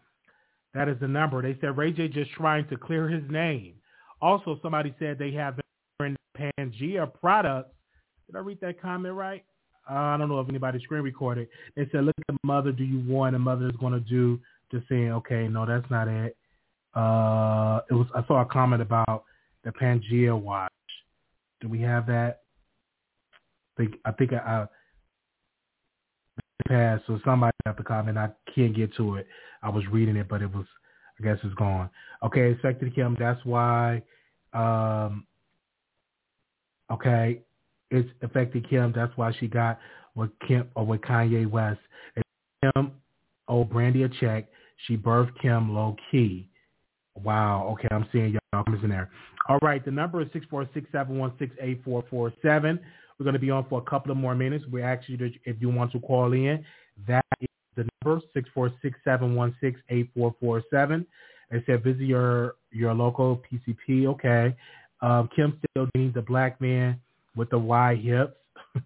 [0.75, 1.43] That is the number.
[1.43, 3.75] They said Ray J just trying to clear his name.
[4.21, 5.59] Also, somebody said they have
[6.39, 7.75] Pangea products.
[8.27, 9.45] Did I read that comment right?
[9.91, 11.49] I don't know if anybody screen recorded.
[11.77, 13.35] They said, look at the mother, do you want?
[13.35, 14.39] And mother is going to do
[14.71, 16.37] just saying, okay, no, that's not it.
[16.95, 18.07] Uh, it was.
[18.15, 19.25] I saw a comment about
[19.65, 20.73] the Pangea watch.
[21.61, 22.41] Do we have that?
[23.79, 24.67] I think I think I, I
[26.69, 27.05] passed.
[27.07, 28.19] So somebody have to comment.
[28.19, 29.27] I can't get to it.
[29.63, 30.67] I was reading it, but it was.
[31.19, 31.91] I guess it's gone.
[32.25, 33.17] Okay, affected Kim.
[33.19, 34.03] That's why.
[34.53, 35.27] Um,
[36.91, 37.43] okay,
[37.91, 38.93] it's affected Kim.
[38.95, 39.79] That's why she got
[40.15, 41.81] with Kim or with Kanye West.
[42.17, 42.25] And
[42.63, 42.93] Kim
[43.49, 44.47] owed Brandy a check.
[44.87, 46.49] She birthed Kim low key.
[47.23, 47.69] Wow.
[47.73, 49.11] Okay, I'm seeing y'all comments in there.
[49.49, 52.79] All right, the number is six four six seven one six eight four four seven.
[53.19, 54.65] We're going to be on for a couple of more minutes.
[54.71, 56.65] We ask you to, if you want to call in,
[57.07, 61.07] that is the number six four six seven one six eight four four seven.
[61.51, 64.07] They said visit your your local PCP.
[64.07, 64.57] Okay.
[65.03, 67.01] Um, Kim still needs a black man
[67.37, 68.37] with the wide hips.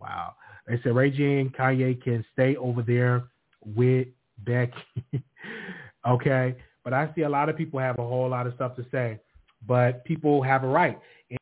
[0.00, 0.34] wow.
[0.66, 3.24] They said Ray J and Kanye can stay over there
[3.64, 4.08] with
[4.44, 4.74] Becky.
[6.08, 6.56] okay.
[6.84, 9.18] But I see a lot of people have a whole lot of stuff to say.
[9.66, 10.98] But people have a right.
[11.30, 11.38] And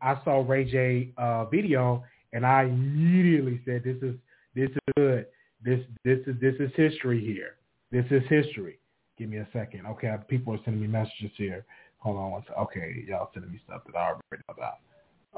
[0.00, 4.14] I saw Ray J uh, video and I immediately said this is
[4.54, 5.26] this is good.
[5.64, 7.56] This this is this is history here.
[7.90, 8.78] This is history.
[9.18, 9.86] Give me a second.
[9.86, 11.64] Okay, people are sending me messages here.
[11.98, 12.62] Hold on one second.
[12.62, 14.78] Okay, y'all sending me stuff that I already know about.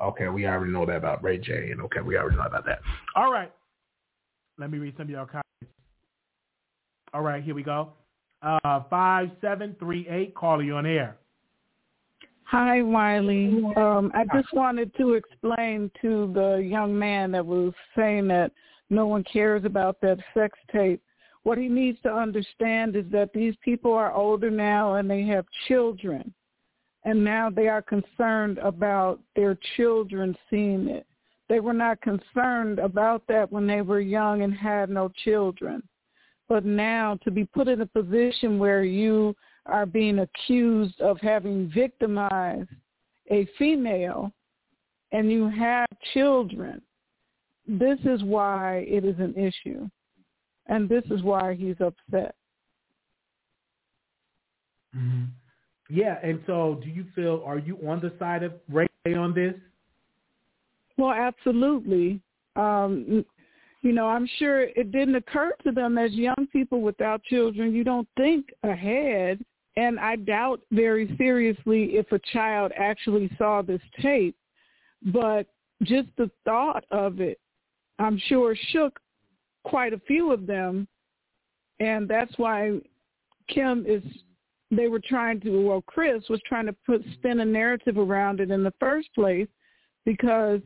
[0.02, 2.80] Okay, we already know that about Ray J, and okay, we already know about that.
[3.14, 3.52] All right,
[4.59, 5.44] let me read some of y'all comments.
[7.12, 7.92] All right, here we go.
[8.42, 10.35] Uh, five seven three eight.
[10.35, 11.16] Call you on air.
[12.44, 13.64] Hi, Wiley.
[13.76, 18.52] Um, I just wanted to explain to the young man that was saying that
[18.90, 21.00] no one cares about that sex tape.
[21.44, 25.46] What he needs to understand is that these people are older now and they have
[25.68, 26.33] children.
[27.04, 31.06] And now they are concerned about their children seeing it.
[31.48, 35.82] They were not concerned about that when they were young and had no children.
[36.48, 39.34] But now to be put in a position where you
[39.66, 42.70] are being accused of having victimized
[43.30, 44.32] a female
[45.12, 46.80] and you have children,
[47.66, 49.88] this is why it is an issue.
[50.66, 52.34] And this is why he's upset.
[54.96, 55.24] Mm-hmm.
[55.94, 59.54] Yeah, and so do you feel are you on the side of Ray on this?
[60.98, 62.20] Well, absolutely.
[62.57, 63.24] Um,
[63.83, 67.72] you know, I'm sure it didn't occur to them as young people without children.
[67.72, 69.44] You don't think ahead,
[69.76, 74.37] and I doubt very seriously if a child actually saw this tape.
[75.12, 75.46] But
[75.85, 77.38] just the thought of it,
[78.00, 78.98] I'm sure shook
[79.62, 80.88] quite a few of them,
[81.78, 82.80] and that's why
[83.48, 84.02] Kim is.
[84.76, 88.50] They were trying to, well, Kris was trying to put spin a narrative around it
[88.50, 89.48] in the first place,
[90.04, 90.60] because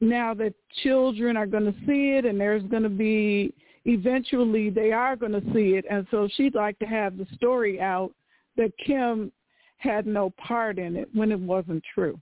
[0.00, 4.92] now that children are going to see it and there's going to be eventually they
[4.92, 5.84] are going to see it.
[5.90, 8.12] And so she'd like to have the story out
[8.56, 9.32] that kim
[9.78, 12.18] had no part in it when it wasn't true.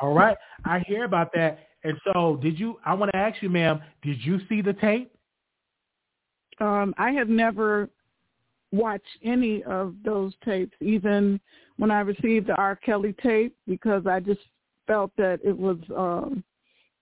[0.00, 0.36] All right.
[0.64, 1.58] I hear about that.
[1.84, 5.12] And so did you i want to ask you ma'am did you see the tape?
[6.60, 7.90] Um i have never
[8.74, 11.40] watched any of those tapes even
[11.76, 14.40] when i received the r kelly tape because i just
[14.86, 16.44] felt that it was um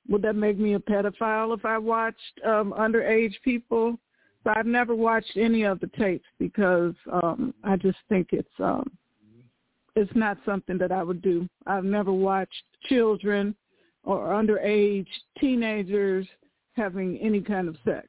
[0.08, 3.98] would that make me a pedophile if I watched um underage people?
[4.44, 8.90] So I've never watched any of the tapes because um I just think it's um
[9.94, 11.48] it's not something that I would do.
[11.66, 13.54] I've never watched children
[14.04, 15.06] or underage
[15.38, 16.26] teenagers
[16.74, 18.08] having any kind of sex.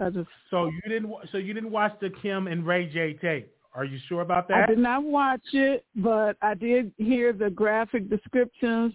[0.00, 3.52] I just So you didn't so you didn't watch the Kim and Ray J tape.
[3.74, 4.64] Are you sure about that?
[4.64, 8.92] I did not watch it, but I did hear the graphic descriptions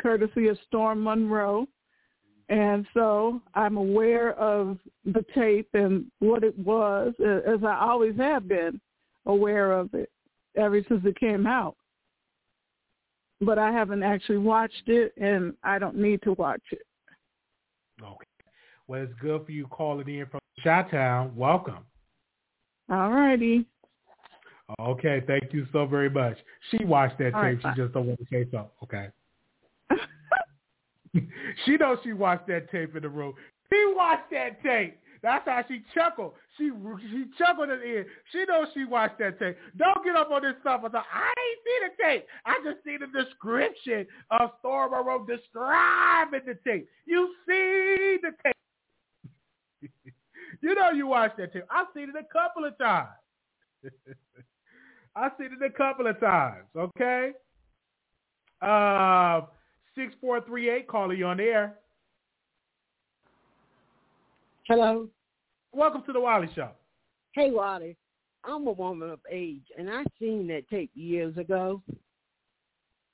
[0.00, 1.66] courtesy of Storm Monroe.
[2.48, 8.48] And so I'm aware of the tape and what it was, as I always have
[8.48, 8.80] been
[9.26, 10.10] aware of it
[10.56, 11.76] ever since it came out.
[13.40, 16.82] But I haven't actually watched it, and I don't need to watch it.
[18.02, 18.26] Okay.
[18.90, 21.36] Well, it's good for you calling in from Chi-Town.
[21.36, 21.84] Welcome.
[22.90, 23.64] All righty.
[24.80, 26.36] Okay, thank you so very much.
[26.72, 27.62] She watched that All tape.
[27.62, 28.68] right, she just don't want to say so.
[28.82, 29.10] Okay.
[31.64, 33.34] she knows she watched that tape in the room.
[33.72, 34.98] She watched that tape.
[35.22, 36.32] That's how she chuckled.
[36.58, 36.72] She
[37.12, 38.06] she chuckled at the end.
[38.32, 39.56] She knows she watched that tape.
[39.76, 42.26] Don't get up on this stuff I ain't seen the tape.
[42.44, 46.88] I just see the description of Storm Monroe describing the tape.
[47.06, 48.56] You see the tape.
[50.60, 51.64] You know you watched that tape.
[51.70, 53.08] I've seen it a couple of times.
[55.16, 57.32] I've seen it a couple of times, okay?
[58.62, 59.42] Uh,
[59.96, 61.74] 6438, calling you on air.
[64.68, 65.08] Hello.
[65.72, 66.70] Welcome to the Wally Show.
[67.34, 67.96] Hey, Wally.
[68.44, 71.82] I'm a woman of age, and I seen that tape years ago.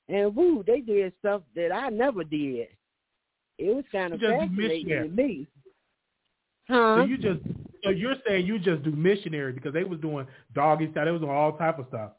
[0.07, 2.67] And woo, they did stuff that I never did.
[3.57, 5.47] It was kind of just fascinating to me.
[6.67, 6.97] Huh?
[6.97, 7.39] So you just
[7.83, 11.21] so you're saying you just do missionary because they was doing doggy style, they was
[11.21, 12.11] doing all type of stuff.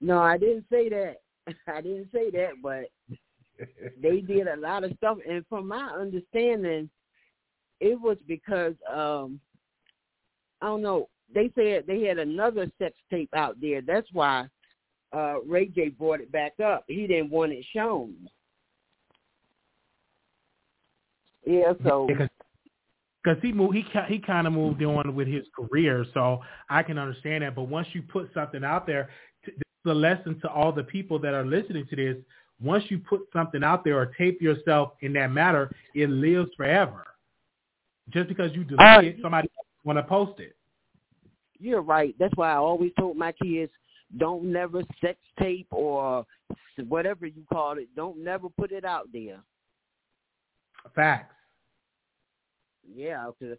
[0.00, 1.16] No, I didn't say that.
[1.68, 2.86] I didn't say that, but
[4.02, 5.18] they did a lot of stuff.
[5.28, 6.90] And from my understanding,
[7.80, 9.40] it was because um
[10.60, 11.08] I don't know.
[11.34, 13.82] They said they had another sex tape out there.
[13.82, 14.46] That's why
[15.12, 16.84] uh Ray J brought it back up.
[16.88, 18.14] He didn't want it shown.
[21.44, 22.08] Yeah, so
[23.26, 26.96] because he moved, he he kind of moved on with his career, so I can
[26.96, 27.56] understand that.
[27.56, 29.10] But once you put something out there,
[29.44, 32.16] t- this is a lesson to all the people that are listening to this.
[32.62, 37.04] Once you put something out there or tape yourself in that matter, it lives forever.
[38.10, 39.48] Just because you delete Uh, it, somebody
[39.84, 40.54] want to post it.
[41.58, 42.14] you're right.
[42.18, 43.72] That's why I always told my kids,
[44.18, 46.24] don't never sex tape or
[46.86, 47.88] whatever you call it.
[47.96, 49.40] Don't never put it out there.
[50.94, 51.35] Facts.
[52.94, 53.58] Yeah, 'cause-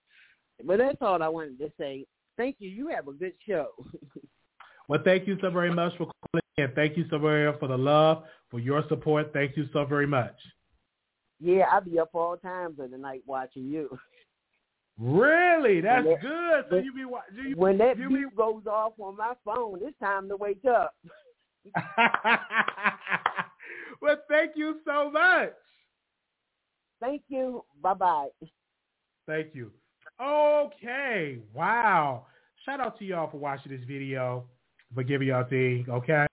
[0.64, 2.06] but that's all I wanted to say.
[2.38, 2.70] Thank you.
[2.70, 3.70] You have a good show.
[4.90, 6.72] Well, thank you so very much for calling in.
[6.74, 9.34] Thank you so very much for the love, for your support.
[9.34, 10.34] Thank you so very much.
[11.42, 14.00] yeah, I'll be up all times of the night watching you.
[14.98, 15.82] Really?
[15.82, 16.66] That's that- good.
[16.70, 19.34] So you be wa- do you, When that you be beep goes off on my
[19.44, 20.96] phone, it's time to wake up.
[24.02, 25.52] well, thank you so much.
[27.02, 27.66] Thank you.
[27.82, 28.30] Bye bye.
[29.28, 29.72] Thank you.
[30.22, 31.40] Okay.
[31.54, 32.26] Wow.
[32.66, 34.46] Shout out to y'all for watching this video,
[34.96, 36.26] for giving y'all the Okay.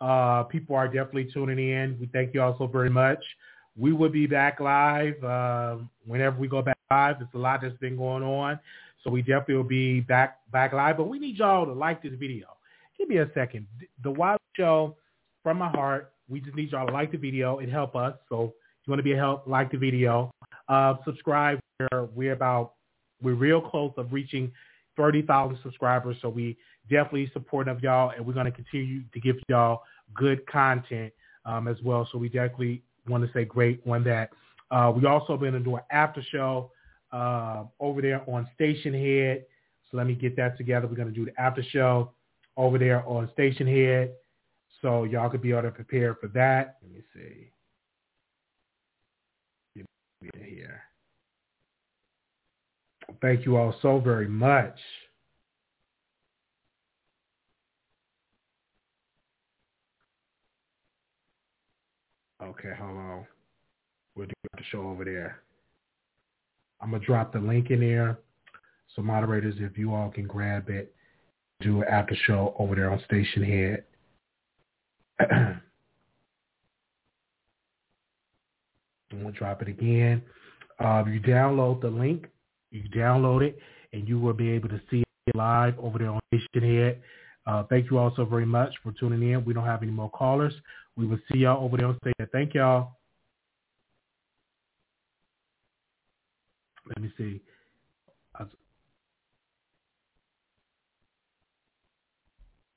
[0.00, 1.96] Uh, people are definitely tuning in.
[1.98, 3.18] We thank you all so very much.
[3.76, 7.16] We will be back live uh, whenever we go back live.
[7.18, 8.60] There's a lot that's been going on,
[9.02, 10.98] so we definitely will be back back live.
[10.98, 12.46] But we need y'all to like this video.
[12.96, 13.66] Give me a second.
[14.02, 14.96] The Wild Show,
[15.42, 17.58] from my heart, we just need y'all to like the video.
[17.58, 18.14] It help us.
[18.28, 20.30] So if you want to be a help, like the video.
[20.68, 21.58] Uh, subscribe.
[21.80, 22.74] We're, we're about
[23.22, 24.52] we're real close of reaching
[24.96, 26.16] 30,000 subscribers.
[26.22, 26.56] So we
[26.90, 29.82] definitely support of y'all, and we're going to continue to give y'all
[30.14, 31.12] good content
[31.44, 32.08] um, as well.
[32.10, 34.30] So we definitely want to say great on that.
[34.70, 36.70] Uh, we also been to do an after show
[37.12, 39.44] uh, over there on Stationhead.
[39.90, 40.86] So let me get that together.
[40.86, 42.12] We're going to do the after show
[42.56, 44.10] over there on Stationhead.
[44.82, 46.76] So y'all could be able to prepare for that.
[46.82, 47.50] Let me see.
[50.34, 50.87] Here.
[53.20, 54.78] Thank you all so very much.
[62.40, 63.26] Okay, hold on.
[64.14, 65.40] We'll do the show over there.
[66.80, 68.18] I'm gonna drop the link in there.
[68.94, 70.94] So moderators, if you all can grab it,
[71.60, 73.82] do an after show over there on Stationhead.
[75.20, 75.60] I'm
[79.12, 80.22] gonna drop it again.
[80.78, 82.28] Uh, you download the link,
[82.70, 83.58] you download it,
[83.92, 86.98] and you will be able to see it live over there on Stationhead.
[87.46, 89.44] Uh, thank you all so very much for tuning in.
[89.44, 90.52] We don't have any more callers.
[90.96, 92.28] We will see y'all over there on stage.
[92.32, 92.92] Thank y'all.
[96.86, 97.40] Let me see.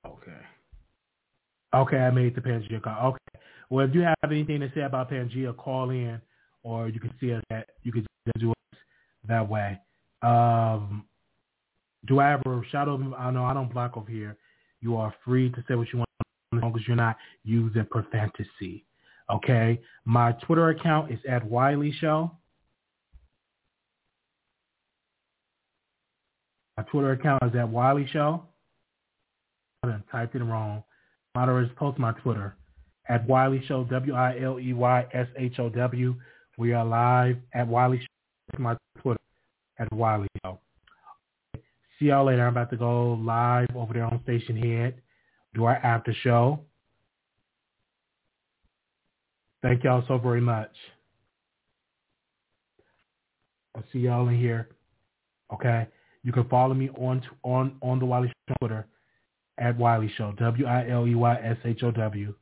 [0.06, 0.32] Okay.
[1.73, 3.10] Okay, I made the Pangea call.
[3.10, 3.39] Okay.
[3.69, 6.21] Well, if you have anything to say about Pangea, call in,
[6.63, 8.06] or you can see us at you can
[8.38, 8.54] do
[9.27, 9.79] that way.
[10.21, 11.05] Um,
[12.07, 13.13] do I ever shadow?
[13.17, 14.38] I know I don't block over here.
[14.81, 16.10] You are free to say what you want
[16.53, 18.86] as long as you're not using profanity.
[19.29, 19.79] Okay.
[20.05, 22.31] My Twitter account is at Wiley Show.
[26.77, 28.43] My Twitter account is at Wiley Show.
[29.84, 30.84] I typed it wrong.
[31.36, 32.55] Moderators post my Twitter
[33.10, 36.15] at Wiley Show, W-I-L-E-Y-S-H-O-W.
[36.57, 38.01] We are live at Wiley.
[38.59, 39.19] My Twitter
[39.79, 40.27] at Wiley.
[42.01, 42.45] See y'all later.
[42.45, 44.95] I'm about to go live over there on Stationhead,
[45.53, 46.59] do our after show.
[49.61, 50.71] Thank y'all so very much.
[53.75, 54.69] I'll see y'all in here.
[55.53, 55.87] Okay.
[56.23, 58.87] You can follow me on on on the Wiley Show Twitter
[59.57, 60.33] at Wiley Show.
[60.39, 62.33] W I L E Y S H O W.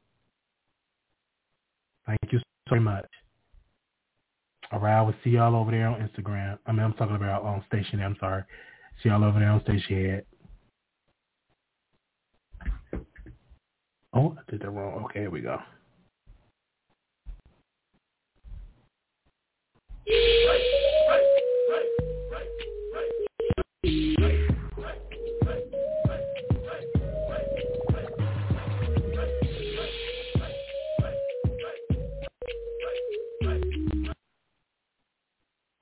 [2.05, 3.05] Thank you so much.
[4.71, 6.59] All right, I will see y'all over there on Instagram.
[6.67, 8.01] I mean, I'm talking about on Station.
[8.01, 8.43] I'm sorry.
[9.01, 10.21] See y'all over there on Station.
[14.13, 15.05] Oh, I did that wrong.
[15.05, 15.57] Okay, here we go.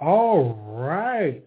[0.08, 1.44] All right.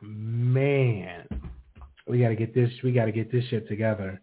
[0.00, 1.28] Man,
[2.06, 2.70] we got to get this.
[2.82, 4.22] We got to get this shit together,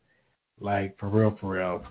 [0.59, 1.83] like for real, for real,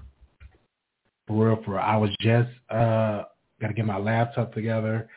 [1.29, 1.81] for real, for real.
[1.81, 3.23] I was just uh
[3.61, 5.09] got to get my laptop together.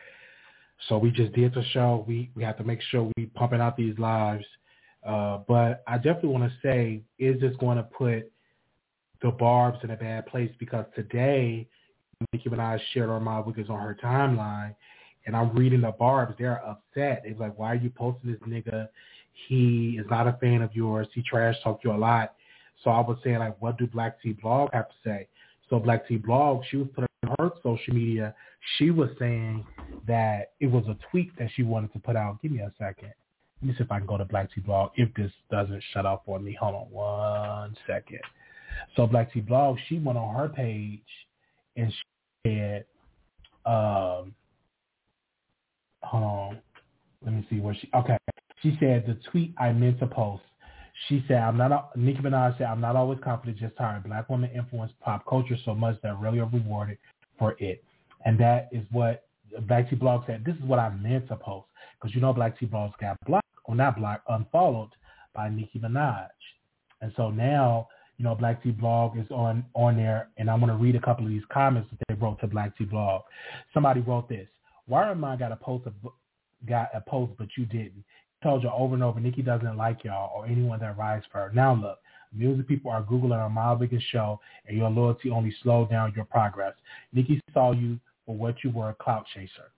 [0.88, 2.04] So we just did the show.
[2.06, 4.44] We we have to make sure we pumping out these lives.
[5.04, 8.30] Uh, but I definitely want to say, is this going to put
[9.22, 10.52] the Barbz in a bad place?
[10.60, 11.66] Because today
[12.32, 14.74] Nicki Minaj shared Armand Wiggins on her timeline,
[15.26, 16.36] and I'm reading the Barbz.
[16.38, 17.22] They're upset.
[17.24, 18.88] It's like, why are you posting this nigga?
[19.48, 21.08] He is not a fan of yours.
[21.14, 22.34] He trash talk you a lot.
[22.82, 25.28] So I was saying, like, what do Black T Blog have to say?
[25.70, 28.34] So Black T Blog, she was putting on her social media.
[28.76, 29.64] She was saying
[30.06, 32.42] that it was a tweet that she wanted to put out.
[32.42, 33.12] Give me a second.
[33.60, 34.90] Let me see if I can go to Black T Blog.
[34.96, 38.20] If this doesn't shut off for me, hold on one second.
[38.96, 41.00] So Black T Blog, she went on her page
[41.76, 42.02] and she
[42.46, 42.84] said,
[43.64, 44.34] um,
[46.02, 46.58] hold on,
[47.24, 48.16] let me see where she, okay.
[48.62, 50.42] She said, the tweet I meant to post.
[51.08, 54.50] She said, I'm not, Nicki Minaj said, I'm not always confident just hiring black women
[54.54, 56.98] influence pop culture so much that really are rewarded
[57.38, 57.82] for it.
[58.24, 59.24] And that is what
[59.66, 60.44] Black T Blog said.
[60.44, 61.66] This is what I meant to post.
[62.00, 64.90] Because you know Black T Blogs got blocked, or not blocked, unfollowed
[65.34, 66.28] by Nicki Minaj.
[67.00, 67.88] And so now
[68.22, 71.24] you know, Black T Blog is on on there, and I'm to read a couple
[71.24, 73.22] of these comments that they wrote to Black T Blog.
[73.74, 74.46] Somebody wrote this:
[74.86, 76.08] Why am I got a post a,
[76.64, 78.04] got a post, but you didn't?
[78.40, 81.52] told you over and over, Nicki doesn't like y'all or anyone that rides for her.
[81.54, 81.98] Now look,
[82.32, 86.74] music people are Googling Armand Wiggins show, and your loyalty only slowed down your progress.
[87.12, 89.70] Nicki saw you for what you were, a clout chaser.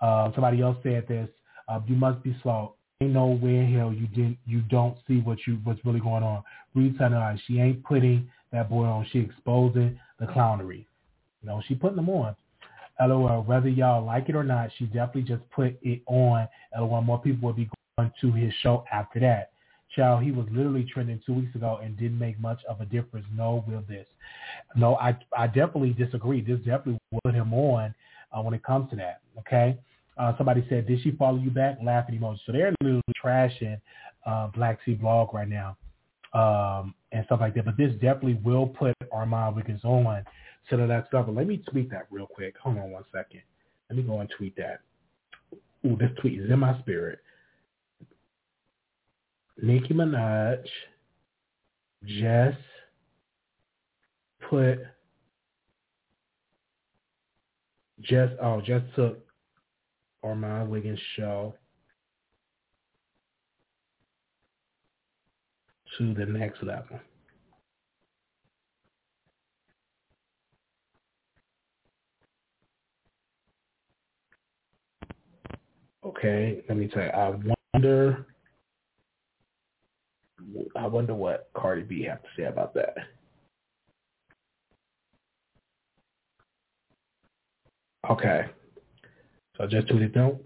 [0.00, 1.28] Uh, somebody else said this:
[1.68, 5.20] uh, You must be slow ain't no way in hell you didn't you don't see
[5.20, 6.42] what you what's really going on.
[6.74, 9.06] Reed Tonight, she ain't putting that boy on.
[9.12, 10.86] She exposing the clownery.
[11.42, 12.34] You know, she putting them on.
[13.00, 16.46] LOL, whether y'all like it or not, she definitely just put it on.
[16.78, 17.68] LOL, more people will be
[17.98, 19.50] going to his show after that.
[19.96, 23.26] Child, he was literally trending two weeks ago and didn't make much of a difference.
[23.34, 24.06] No, will this?
[24.76, 26.40] No, I I definitely disagree.
[26.40, 27.94] This definitely put him on
[28.32, 29.20] uh, when it comes to that.
[29.38, 29.78] Okay.
[30.16, 31.78] Uh, somebody said, did she follow you back?
[31.82, 32.38] Laughing emoji.
[32.46, 33.80] So they're literally trashing
[34.26, 35.76] uh, Black Sea Blog right now
[36.34, 37.64] um, and stuff like that.
[37.64, 40.24] But this definitely will put Armand Wiggins on
[40.70, 41.34] to the next level.
[41.34, 42.54] Let me tweet that real quick.
[42.62, 43.42] Hold on one second.
[43.90, 44.80] Let me go and tweet that.
[45.86, 47.18] Ooh, this tweet is in my spirit.
[49.62, 50.64] Nicki Minaj
[52.06, 52.58] just
[54.48, 54.78] put
[58.00, 59.23] just oh just took
[60.24, 61.54] Armand Wiggins show
[65.98, 66.98] to the next level.
[76.04, 77.10] Okay, let me tell you.
[77.10, 77.34] I
[77.72, 78.26] wonder.
[80.76, 82.94] I wonder what Cardi B have to say about that.
[88.10, 88.46] Okay.
[89.56, 90.38] So I just tweeted them.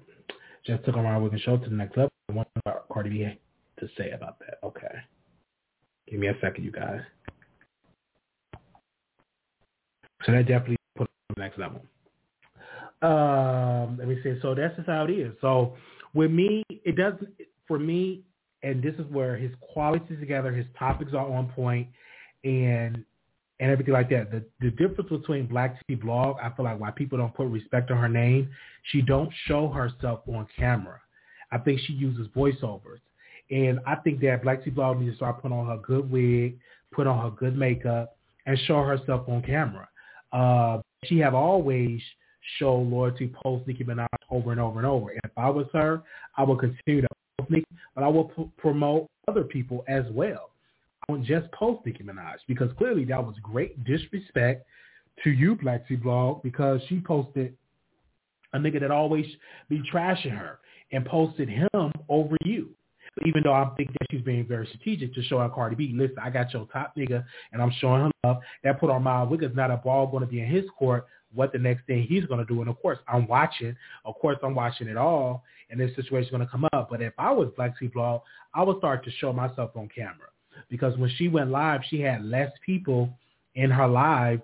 [0.67, 2.11] Just took Armand Wiggins show to the next level.
[2.31, 2.49] I what
[2.93, 3.39] Cardi B
[3.81, 4.59] to say about that.
[4.63, 4.95] Okay.
[6.11, 7.01] Give me a second, you guys.
[10.25, 11.81] So that definitely put on the next level.
[13.01, 14.39] Um, let me see.
[14.43, 15.33] So that's just how it is.
[15.41, 15.77] So
[16.15, 17.29] with me, it doesn't.
[17.67, 18.25] For me,
[18.63, 21.89] and this is where his qualities together, his topics are on point,
[22.45, 23.05] and
[23.61, 24.31] and everything like that.
[24.31, 27.91] The the difference between Black T Blog, I feel like why people don't put respect
[27.91, 28.49] on her name,
[28.91, 31.01] she don't show herself on camera.
[31.51, 33.01] I think she uses voiceovers.
[33.51, 36.59] And I think that Black T Blog needs to start putting on her good wig,
[36.93, 39.89] put on her good makeup, and show herself on camera.
[40.33, 42.01] Uh, she have always
[42.59, 45.11] shown loyalty post Nicki Minaj over and over and over.
[45.11, 46.03] And if I was her,
[46.37, 50.51] I would continue to post Nicki, but I will p- promote other people as well.
[51.09, 54.67] I won't just post Nicki Minaj because clearly that was great disrespect
[55.25, 57.57] to you, Black T Blog, because she posted
[58.53, 59.27] a nigga that always
[59.69, 60.59] be trashing her
[60.93, 62.71] and posted him over you
[63.27, 66.19] even though I think that she's being very strategic to show out Cardi B, listen,
[66.23, 68.41] I got your top nigga and I'm showing him up.
[68.65, 71.53] That put on Miles Wiggins, not a ball going to be in his court, what
[71.53, 72.61] the next thing he's going to do.
[72.61, 73.77] And of course, I'm watching.
[74.05, 76.89] Of course, I'm watching it all, and this situation is going to come up.
[76.91, 78.23] But if I was Black Sea Blog,
[78.55, 80.29] I would start to show myself on camera
[80.69, 83.11] because when she went live, she had less people
[83.55, 84.41] in her live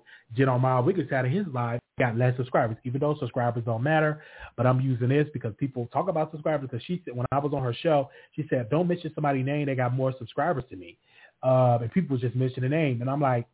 [0.47, 4.21] on Miles Wiggins had in his live got less subscribers, even though subscribers don't matter.
[4.57, 7.53] But I'm using this because people talk about subscribers because she said when I was
[7.53, 9.67] on her show, she said, don't mention somebody's name.
[9.67, 10.97] They got more subscribers to me.
[11.41, 12.99] Uh, and people just mention the name.
[13.01, 13.47] And I'm like,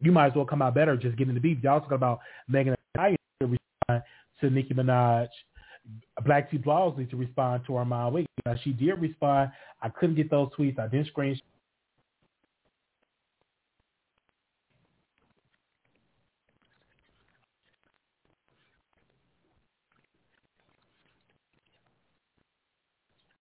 [0.00, 1.58] you might as well come out better just getting the beef.
[1.62, 2.18] Y'all talking about
[2.48, 4.02] Megan Thee respond
[4.40, 5.28] to Nicki Minaj.
[6.24, 8.28] Black T need to respond to Armand Wiggins.
[8.44, 9.50] Now, she did respond.
[9.82, 10.78] I couldn't get those tweets.
[10.78, 11.42] I didn't screenshot